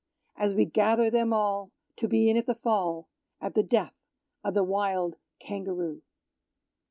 [0.35, 3.07] As we gather them all To be in at the fall
[3.39, 3.93] At the death
[4.43, 6.01] of the wild Kangaroo!